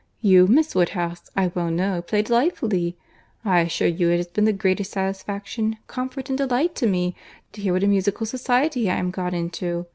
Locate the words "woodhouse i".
0.73-1.51